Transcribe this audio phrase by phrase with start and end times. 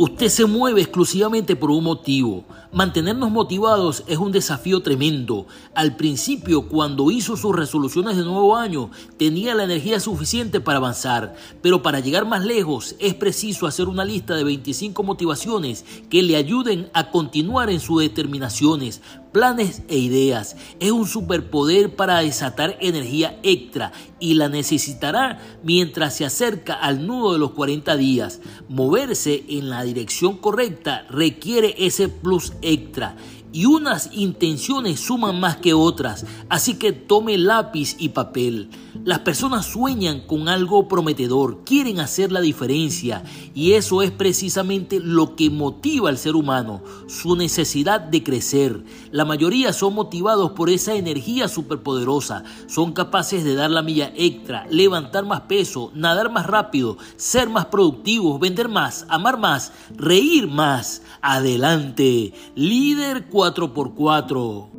[0.00, 2.44] Usted se mueve exclusivamente por un motivo.
[2.72, 5.48] Mantenernos motivados es un desafío tremendo.
[5.74, 11.34] Al principio, cuando hizo sus resoluciones de nuevo año, tenía la energía suficiente para avanzar,
[11.62, 16.36] pero para llegar más lejos es preciso hacer una lista de 25 motivaciones que le
[16.36, 19.00] ayuden a continuar en sus determinaciones,
[19.32, 20.56] planes e ideas.
[20.80, 27.32] Es un superpoder para desatar energía extra y la necesitará mientras se acerca al nudo
[27.32, 28.40] de los 40 días.
[28.68, 33.16] Moverse en la dirección correcta requiere ese plus extra
[33.52, 38.70] y unas intenciones suman más que otras, así que tome lápiz y papel.
[39.04, 43.22] Las personas sueñan con algo prometedor, quieren hacer la diferencia
[43.54, 48.84] y eso es precisamente lo que motiva al ser humano, su necesidad de crecer.
[49.10, 54.66] La mayoría son motivados por esa energía superpoderosa, son capaces de dar la milla extra,
[54.68, 61.02] levantar más peso, nadar más rápido, ser más productivos, vender más, amar más, reír más.
[61.20, 64.77] Adelante, líder 4x4.